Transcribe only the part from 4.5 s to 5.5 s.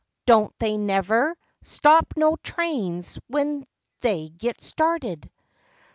started?